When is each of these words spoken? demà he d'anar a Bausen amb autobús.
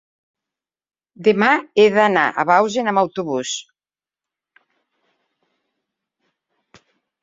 demà 1.27 1.49
he 1.81 1.85
d'anar 1.97 2.23
a 2.29 2.47
Bausen 2.53 2.91
amb 2.93 3.03
autobús. 3.05 3.53